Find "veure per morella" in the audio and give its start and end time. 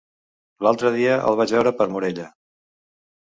1.57-2.27